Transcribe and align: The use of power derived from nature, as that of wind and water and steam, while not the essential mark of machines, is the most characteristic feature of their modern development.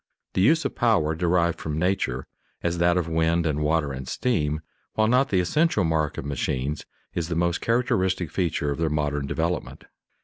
The 0.33 0.41
use 0.41 0.65
of 0.65 0.73
power 0.73 1.13
derived 1.13 1.59
from 1.59 1.77
nature, 1.77 2.25
as 2.63 2.79
that 2.79 2.97
of 2.97 3.07
wind 3.07 3.45
and 3.45 3.59
water 3.61 3.91
and 3.91 4.07
steam, 4.07 4.61
while 4.95 5.05
not 5.07 5.29
the 5.29 5.39
essential 5.39 5.83
mark 5.83 6.17
of 6.17 6.25
machines, 6.25 6.87
is 7.13 7.27
the 7.27 7.35
most 7.35 7.61
characteristic 7.61 8.31
feature 8.31 8.71
of 8.71 8.79
their 8.79 8.89
modern 8.89 9.27
development. 9.27 9.83